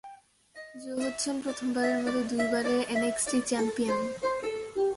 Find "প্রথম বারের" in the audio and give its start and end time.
1.45-1.99